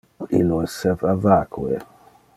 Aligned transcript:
Illo 0.37 0.57
esseva 0.69 1.13
vacue. 1.27 1.83